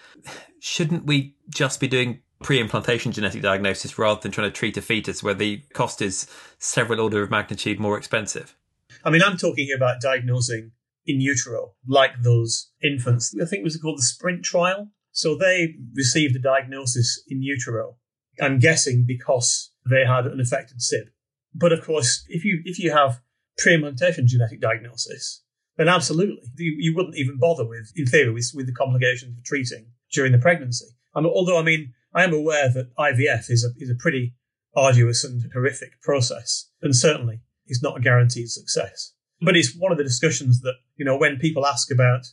shouldn't 0.59 1.07
we 1.07 1.37
just 1.49 1.79
be 1.79 1.87
doing 1.87 2.23
pre-implantation 2.43 3.13
genetic 3.13 3.43
diagnosis 3.43 3.99
rather 3.99 4.21
than 4.21 4.33
trying 4.33 4.51
to 4.51 4.57
treat 4.57 4.77
a 4.77 4.83
fetus 4.83 5.23
where 5.23 5.35
the 5.35 5.59
cost 5.73 6.03
is 6.03 6.27
several 6.59 7.01
order 7.01 7.23
of 7.23 7.31
magnitude 7.31 7.81
more 7.81 7.97
expensive? 7.97 8.57
I 9.05 9.11
mean, 9.11 9.23
I'm 9.23 9.37
talking 9.37 9.69
about 9.75 10.01
diagnosing 10.01 10.73
in 11.07 11.21
utero, 11.21 11.75
like 11.87 12.23
those 12.23 12.71
infants. 12.83 13.35
I 13.41 13.47
think 13.47 13.61
it 13.61 13.65
was 13.65 13.77
called 13.77 13.99
the 13.99 14.03
Sprint 14.03 14.45
trial. 14.45 14.91
So 15.13 15.37
they 15.37 15.77
received 15.95 16.37
a 16.37 16.41
diagnosis 16.41 17.23
in 17.29 17.43
utero. 17.43 17.97
I'm 18.41 18.59
guessing 18.59 19.05
because 19.07 19.71
they 19.89 20.05
had 20.05 20.27
an 20.27 20.41
affected 20.41 20.83
SIB. 20.83 21.07
But 21.55 21.73
of 21.73 21.83
course, 21.85 22.25
if 22.29 22.45
you 22.45 22.61
if 22.65 22.79
you 22.79 22.93
have 22.93 23.23
pre-implantation 23.57 24.27
genetic 24.27 24.61
diagnosis, 24.61 25.43
then 25.77 25.89
absolutely 25.89 26.43
you, 26.59 26.75
you 26.79 26.95
wouldn't 26.95 27.17
even 27.17 27.39
bother 27.39 27.67
with, 27.67 27.93
in 27.97 28.05
theory, 28.07 28.31
with, 28.31 28.51
with 28.55 28.67
the 28.67 28.75
complications 28.75 29.39
of 29.39 29.45
treating 29.45 29.87
during 30.13 30.33
the 30.33 30.39
pregnancy. 30.39 30.87
And 31.15 31.27
although 31.27 31.59
I 31.59 31.63
mean, 31.63 31.95
I 32.17 32.25
am 32.25 32.33
aware 32.33 32.71
that 32.73 32.97
IVF 32.99 33.51
is 33.51 33.63
a, 33.63 33.71
is 33.81 33.91
a 33.91 33.95
pretty 33.95 34.35
arduous 34.75 35.23
and 35.23 35.43
horrific 35.53 36.01
process, 36.03 36.71
and 36.81 36.97
certainly 36.97 37.41
is 37.67 37.83
not 37.83 37.99
a 37.99 38.01
guaranteed 38.01 38.49
success. 38.49 39.13
But 39.41 39.57
it's 39.57 39.77
one 39.77 39.93
of 39.93 39.99
the 39.99 40.05
discussions 40.05 40.63
that, 40.63 40.77
you 40.97 41.05
know, 41.05 41.17
when 41.17 41.37
people 41.37 41.67
ask 41.67 41.91
about 41.93 42.25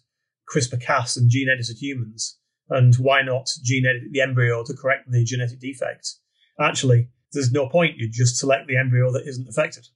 CRISPR 0.50 0.82
Cas 0.82 1.18
and 1.18 1.30
gene 1.30 1.50
edited 1.54 1.78
humans, 1.82 2.40
and 2.70 2.96
why 2.96 3.22
not 3.24 3.50
gene 3.62 3.86
edit 3.86 4.04
the 4.12 4.22
embryo 4.22 4.64
to 4.64 4.74
correct 4.74 5.12
the 5.12 5.26
genetic 5.26 5.60
defect, 5.60 6.14
actually, 6.60 7.10
there's 7.34 7.52
no 7.52 7.68
point. 7.68 7.98
You 7.98 8.10
just 8.10 8.38
select 8.38 8.68
the 8.68 8.78
embryo 8.78 9.12
that 9.12 9.28
isn't 9.28 9.50
affected. 9.50 9.88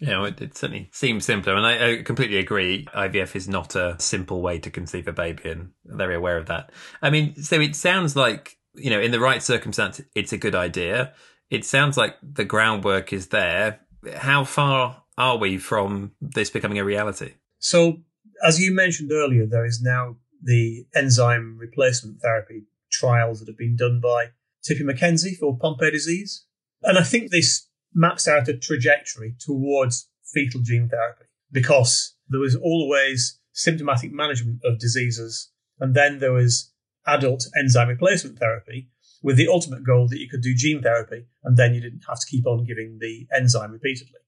Yeah, 0.00 0.26
it, 0.26 0.56
certainly 0.56 0.90
seems 0.92 1.24
simpler. 1.24 1.54
And 1.54 1.64
I, 1.64 1.92
I, 1.92 2.02
completely 2.02 2.38
agree. 2.38 2.86
IVF 2.86 3.36
is 3.36 3.46
not 3.46 3.76
a 3.76 3.94
simple 4.00 4.42
way 4.42 4.58
to 4.58 4.70
conceive 4.70 5.06
a 5.06 5.12
baby, 5.12 5.48
and 5.48 5.70
I'm 5.88 5.98
very 5.98 6.16
aware 6.16 6.36
of 6.36 6.46
that. 6.46 6.72
I 7.00 7.10
mean, 7.10 7.40
so 7.40 7.60
it 7.60 7.76
sounds 7.76 8.16
like 8.16 8.58
you 8.76 8.90
know, 8.90 9.00
in 9.00 9.10
the 9.10 9.20
right 9.20 9.42
circumstance, 9.42 10.00
it's 10.14 10.32
a 10.32 10.38
good 10.38 10.54
idea. 10.54 11.12
It 11.50 11.64
sounds 11.64 11.96
like 11.96 12.16
the 12.22 12.44
groundwork 12.44 13.12
is 13.12 13.28
there. 13.28 13.80
How 14.14 14.44
far 14.44 15.02
are 15.18 15.38
we 15.38 15.58
from 15.58 16.12
this 16.20 16.50
becoming 16.50 16.78
a 16.78 16.84
reality? 16.84 17.34
So, 17.58 18.02
as 18.44 18.60
you 18.60 18.74
mentioned 18.74 19.12
earlier, 19.12 19.46
there 19.46 19.64
is 19.64 19.80
now 19.80 20.16
the 20.42 20.86
enzyme 20.94 21.56
replacement 21.58 22.20
therapy 22.20 22.64
trials 22.90 23.40
that 23.40 23.48
have 23.48 23.58
been 23.58 23.76
done 23.76 24.00
by 24.00 24.30
Tippy 24.62 24.84
McKenzie 24.84 25.36
for 25.36 25.58
Pompe 25.58 25.90
disease. 25.90 26.44
And 26.82 26.98
I 26.98 27.02
think 27.02 27.30
this 27.30 27.68
maps 27.94 28.28
out 28.28 28.48
a 28.48 28.56
trajectory 28.56 29.34
towards 29.38 30.08
fetal 30.32 30.60
gene 30.62 30.88
therapy 30.88 31.24
because 31.50 32.14
there 32.28 32.40
was 32.40 32.56
always 32.56 33.40
symptomatic 33.52 34.12
management 34.12 34.60
of 34.64 34.78
diseases. 34.78 35.50
And 35.80 35.94
then 35.94 36.18
there 36.18 36.32
was 36.32 36.72
adult 37.06 37.46
enzyme 37.58 37.88
replacement 37.88 38.38
therapy 38.38 38.88
with 39.22 39.36
the 39.36 39.48
ultimate 39.48 39.84
goal 39.84 40.08
that 40.08 40.20
you 40.20 40.28
could 40.28 40.42
do 40.42 40.54
gene 40.54 40.82
therapy 40.82 41.26
and 41.44 41.56
then 41.56 41.74
you 41.74 41.80
didn't 41.80 42.04
have 42.08 42.20
to 42.20 42.26
keep 42.26 42.46
on 42.46 42.64
giving 42.64 42.98
the 43.00 43.26
enzyme 43.34 43.72
repeatedly. 43.72 44.20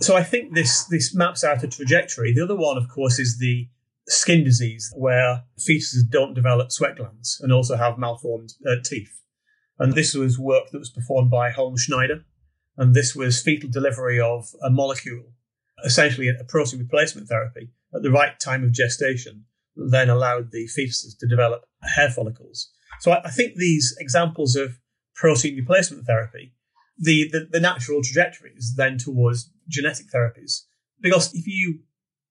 So 0.00 0.16
I 0.16 0.22
think 0.22 0.54
this, 0.54 0.84
this 0.84 1.14
maps 1.14 1.42
out 1.42 1.64
a 1.64 1.68
trajectory. 1.68 2.32
The 2.32 2.44
other 2.44 2.56
one, 2.56 2.76
of 2.76 2.88
course, 2.88 3.18
is 3.18 3.38
the 3.38 3.68
skin 4.08 4.44
disease 4.44 4.92
where 4.96 5.44
fetuses 5.58 6.08
don't 6.08 6.34
develop 6.34 6.70
sweat 6.70 6.96
glands 6.96 7.40
and 7.42 7.52
also 7.52 7.76
have 7.76 7.98
malformed 7.98 8.52
uh, 8.66 8.76
teeth. 8.84 9.22
And 9.78 9.94
this 9.94 10.14
was 10.14 10.38
work 10.38 10.70
that 10.70 10.78
was 10.78 10.90
performed 10.90 11.30
by 11.30 11.50
Holm 11.50 11.76
Schneider. 11.76 12.24
And 12.76 12.94
this 12.94 13.14
was 13.14 13.42
fetal 13.42 13.70
delivery 13.70 14.20
of 14.20 14.46
a 14.62 14.70
molecule, 14.70 15.32
essentially 15.84 16.28
a 16.28 16.44
protein 16.44 16.80
replacement 16.80 17.28
therapy 17.28 17.70
at 17.94 18.02
the 18.02 18.10
right 18.10 18.38
time 18.38 18.62
of 18.64 18.72
gestation 18.72 19.44
then 19.88 20.10
allowed 20.10 20.50
the 20.50 20.68
fetuses 20.76 21.16
to 21.18 21.26
develop 21.26 21.64
hair 21.96 22.10
follicles. 22.10 22.70
So 23.00 23.12
I, 23.12 23.22
I 23.24 23.30
think 23.30 23.54
these 23.54 23.96
examples 23.98 24.56
of 24.56 24.78
protein 25.14 25.56
replacement 25.56 26.06
therapy, 26.06 26.52
the, 26.98 27.28
the, 27.32 27.48
the 27.50 27.60
natural 27.60 28.02
trajectory 28.02 28.52
is 28.56 28.74
then 28.76 28.98
towards 28.98 29.50
genetic 29.68 30.06
therapies. 30.14 30.62
Because 31.00 31.34
if 31.34 31.46
you 31.46 31.80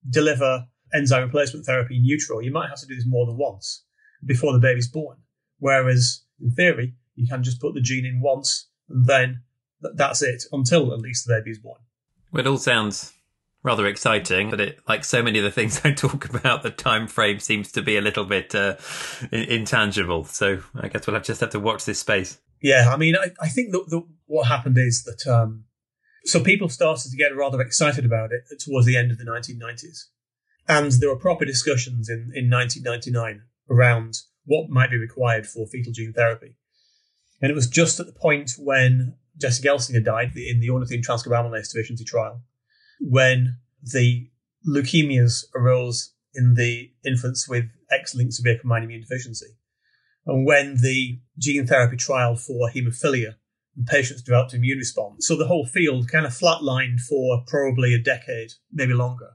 deliver 0.10 0.66
enzyme 0.94 1.24
replacement 1.24 1.66
therapy 1.66 1.98
in 1.98 2.06
utero, 2.06 2.40
you 2.40 2.52
might 2.52 2.70
have 2.70 2.80
to 2.80 2.88
do 2.88 2.96
this 2.96 3.06
more 3.08 3.26
than 3.26 3.38
once 3.38 3.84
before 4.26 4.54
the 4.54 4.60
baby's 4.60 4.88
born. 4.88 5.18
Whereas 5.58 6.24
in 6.40 6.52
theory, 6.52 6.96
you 7.16 7.28
can 7.28 7.44
just 7.44 7.60
put 7.60 7.74
the 7.74 7.82
gene 7.82 8.06
in 8.06 8.22
once 8.22 8.70
and 8.90 9.06
then 9.06 9.42
th- 9.82 9.96
that's 9.96 10.22
it 10.22 10.44
until 10.52 10.94
at 10.94 11.00
least 11.00 11.26
the 11.26 11.34
baby 11.34 11.52
is 11.52 11.60
born. 11.60 11.80
It 12.34 12.48
all 12.48 12.58
sounds 12.58 13.14
rather 13.64 13.88
exciting, 13.88 14.50
but 14.50 14.62
it, 14.62 14.80
like 14.88 15.04
so 15.04 15.22
many 15.22 15.38
of 15.38 15.44
the 15.44 15.52
things 15.52 15.82
I 15.84 15.92
talk 15.92 16.30
about, 16.30 16.64
the 16.64 16.72
time 16.72 17.08
frame 17.08 17.40
seems 17.40 17.72
to 17.74 17.82
be 17.82 17.98
a 17.98 18.02
little 18.02 18.26
bit 18.26 18.56
uh, 18.56 18.76
intangible. 19.32 20.26
So 20.26 20.60
I 20.76 20.88
guess 20.88 21.08
we'll 21.08 21.16
have, 21.16 21.24
just 21.24 21.42
have 21.42 21.50
to 21.52 21.60
watch 21.60 21.86
this 21.86 22.00
space. 22.00 22.40
Yeah, 22.62 22.92
I 22.94 22.98
mean, 22.98 23.16
I, 23.16 23.32
I 23.42 23.48
think 23.48 23.72
that 23.72 24.04
what 24.26 24.48
happened 24.48 24.78
is 24.78 25.04
that 25.04 25.32
um, 25.32 25.66
so 26.26 26.44
people 26.44 26.70
started 26.70 27.10
to 27.10 27.18
get 27.18 27.36
rather 27.36 27.62
excited 27.62 28.06
about 28.06 28.32
it 28.32 28.44
towards 28.60 28.86
the 28.86 28.98
end 28.98 29.12
of 29.12 29.18
the 29.18 29.24
1990s, 29.24 30.06
and 30.68 30.92
there 30.94 31.10
were 31.10 31.16
proper 31.16 31.46
discussions 31.46 32.10
in 32.10 32.32
in 32.36 32.50
1999 32.50 33.44
around 33.70 34.16
what 34.46 34.70
might 34.70 34.90
be 34.90 34.98
required 34.98 35.48
for 35.48 35.68
fetal 35.68 35.94
gene 35.94 36.12
therapy, 36.12 36.56
and 37.42 37.50
it 37.50 37.56
was 37.56 37.68
just 37.68 37.98
at 38.02 38.08
the 38.08 38.12
point 38.12 38.52
when 38.58 39.16
Jesse 39.38 39.66
Gelsinger 39.66 40.04
died 40.04 40.36
in 40.36 40.60
the 40.60 40.68
ornithine 40.68 41.02
transcarbamylase 41.02 41.72
deficiency 41.72 42.04
trial 42.04 42.42
when 43.00 43.58
the 43.82 44.30
leukemias 44.68 45.46
arose 45.56 46.14
in 46.34 46.54
the 46.56 46.92
infants 47.06 47.48
with 47.48 47.66
X-linked 47.92 48.34
severe 48.34 48.60
combined 48.60 48.86
immune 48.86 49.02
deficiency. 49.02 49.58
And 50.26 50.46
when 50.46 50.76
the 50.76 51.20
gene 51.38 51.66
therapy 51.66 51.98
trial 51.98 52.36
for 52.36 52.70
haemophilia, 52.70 53.36
the 53.76 53.84
patients 53.86 54.22
developed 54.22 54.54
immune 54.54 54.78
response. 54.78 55.28
So 55.28 55.36
the 55.36 55.48
whole 55.48 55.66
field 55.66 56.10
kind 56.12 56.26
of 56.26 56.34
flatlined 56.34 57.00
for 57.00 57.44
probably 57.48 57.94
a 57.94 58.02
decade, 58.02 58.52
maybe 58.72 58.94
longer. 58.94 59.32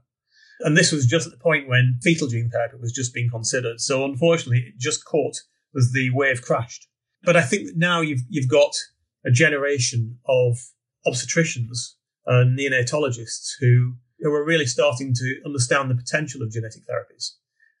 And 0.61 0.77
this 0.77 0.91
was 0.91 1.05
just 1.05 1.25
at 1.25 1.33
the 1.33 1.39
point 1.39 1.67
when 1.67 1.99
fetal 2.01 2.27
gene 2.27 2.49
therapy 2.49 2.77
was 2.79 2.93
just 2.93 3.13
being 3.13 3.29
considered. 3.29 3.81
So 3.81 4.05
unfortunately, 4.05 4.59
it 4.59 4.79
just 4.79 5.03
caught 5.03 5.35
as 5.75 5.91
the 5.91 6.11
wave 6.13 6.41
crashed. 6.41 6.87
But 7.23 7.35
I 7.35 7.41
think 7.41 7.67
that 7.67 7.77
now 7.77 8.01
you've, 8.01 8.21
you've 8.29 8.49
got 8.49 8.77
a 9.25 9.31
generation 9.31 10.19
of 10.27 10.57
obstetricians 11.05 11.95
and 12.25 12.57
neonatologists 12.57 13.53
who, 13.59 13.93
who 14.19 14.33
are 14.33 14.43
really 14.43 14.65
starting 14.65 15.13
to 15.13 15.41
understand 15.45 15.89
the 15.89 15.95
potential 15.95 16.41
of 16.41 16.51
genetic 16.51 16.83
therapies 16.83 17.31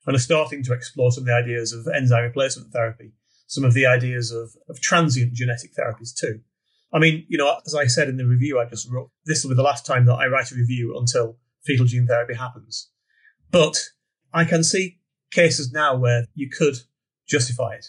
and 0.05 0.15
are 0.15 0.19
starting 0.19 0.63
to 0.63 0.73
explore 0.73 1.11
some 1.11 1.23
of 1.23 1.27
the 1.27 1.33
ideas 1.33 1.73
of 1.73 1.87
enzyme 1.93 2.23
replacement 2.23 2.71
therapy, 2.71 3.11
some 3.47 3.63
of 3.63 3.73
the 3.73 3.85
ideas 3.85 4.31
of, 4.31 4.51
of 4.69 4.79
transient 4.81 5.33
genetic 5.33 5.71
therapies 5.75 6.13
too. 6.15 6.41
I 6.93 6.99
mean, 6.99 7.25
you 7.27 7.37
know, 7.37 7.59
as 7.65 7.75
I 7.75 7.87
said 7.87 8.07
in 8.07 8.17
the 8.17 8.25
review 8.25 8.59
I 8.59 8.65
just 8.65 8.89
wrote, 8.89 9.09
this 9.25 9.43
will 9.43 9.51
be 9.51 9.55
the 9.55 9.63
last 9.63 9.85
time 9.85 10.05
that 10.05 10.13
I 10.13 10.27
write 10.27 10.51
a 10.51 10.55
review 10.55 10.97
until 10.97 11.37
fetal 11.65 11.85
gene 11.85 12.07
therapy 12.07 12.35
happens. 12.35 12.89
But 13.51 13.77
I 14.33 14.45
can 14.45 14.63
see 14.63 14.99
cases 15.31 15.71
now 15.71 15.95
where 15.95 16.25
you 16.35 16.49
could 16.49 16.75
justify 17.27 17.73
it. 17.73 17.87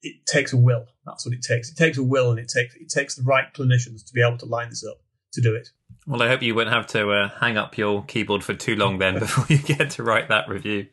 It 0.00 0.26
takes 0.26 0.52
a 0.52 0.56
will. 0.56 0.86
That's 1.04 1.26
what 1.26 1.34
it 1.34 1.42
takes. 1.42 1.70
It 1.70 1.76
takes 1.76 1.98
a 1.98 2.02
will 2.02 2.30
and 2.30 2.38
it 2.38 2.48
takes, 2.48 2.74
it 2.76 2.88
takes 2.88 3.14
the 3.14 3.24
right 3.24 3.52
clinicians 3.52 4.06
to 4.06 4.12
be 4.14 4.22
able 4.22 4.38
to 4.38 4.46
line 4.46 4.70
this 4.70 4.84
up 4.88 4.98
to 5.32 5.40
do 5.40 5.54
it. 5.54 5.70
Well, 6.06 6.22
I 6.22 6.28
hope 6.28 6.42
you 6.42 6.54
won't 6.54 6.70
have 6.70 6.86
to 6.88 7.10
uh, 7.10 7.28
hang 7.40 7.56
up 7.56 7.76
your 7.76 8.02
keyboard 8.04 8.42
for 8.42 8.54
too 8.54 8.76
long 8.76 8.98
then 8.98 9.18
before 9.18 9.44
you 9.48 9.62
get 9.62 9.90
to 9.90 10.02
write 10.02 10.28
that 10.28 10.48
review. 10.48 10.86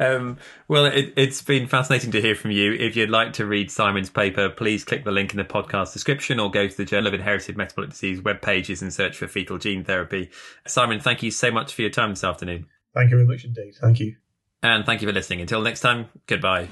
Um, 0.00 0.38
well, 0.68 0.86
it, 0.86 1.16
has 1.16 1.42
been 1.42 1.66
fascinating 1.66 2.10
to 2.12 2.20
hear 2.20 2.34
from 2.34 2.50
you. 2.50 2.72
If 2.72 2.96
you'd 2.96 3.10
like 3.10 3.34
to 3.34 3.46
read 3.46 3.70
Simon's 3.70 4.10
paper, 4.10 4.48
please 4.48 4.84
click 4.84 5.04
the 5.04 5.12
link 5.12 5.32
in 5.32 5.38
the 5.38 5.44
podcast 5.44 5.92
description 5.92 6.40
or 6.40 6.50
go 6.50 6.66
to 6.66 6.76
the 6.76 6.84
Journal 6.84 7.08
of 7.08 7.14
Inherited 7.14 7.56
Metabolic 7.56 7.90
Disease 7.90 8.22
web 8.22 8.42
pages 8.42 8.82
and 8.82 8.92
search 8.92 9.16
for 9.16 9.28
fetal 9.28 9.58
gene 9.58 9.84
therapy. 9.84 10.30
Simon, 10.66 11.00
thank 11.00 11.22
you 11.22 11.30
so 11.30 11.50
much 11.50 11.72
for 11.72 11.82
your 11.82 11.90
time 11.90 12.10
this 12.10 12.24
afternoon. 12.24 12.66
Thank 12.94 13.10
you 13.10 13.16
very 13.16 13.26
much 13.26 13.44
indeed. 13.44 13.74
Thank 13.80 14.00
you. 14.00 14.16
And 14.62 14.86
thank 14.86 15.02
you 15.02 15.08
for 15.08 15.14
listening. 15.14 15.40
Until 15.40 15.60
next 15.60 15.80
time, 15.80 16.06
goodbye. 16.26 16.68